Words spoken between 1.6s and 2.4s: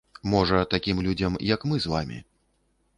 мы з вамі.